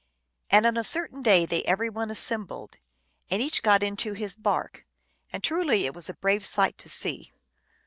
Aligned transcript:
And 0.49 0.65
on 0.65 0.77
a 0.77 0.83
certain 0.83 1.21
day 1.21 1.45
they 1.45 1.61
every 1.65 1.87
one 1.87 2.09
assembled, 2.09 2.79
and 3.29 3.39
each 3.39 3.61
got 3.61 3.83
into 3.83 4.13
his 4.13 4.33
bark, 4.33 4.83
and 5.31 5.43
truly 5.43 5.85
it 5.85 5.93
was 5.93 6.09
a 6.09 6.15
brave 6.15 6.43
sight 6.43 6.75
to 6.79 6.89
see. 6.89 7.31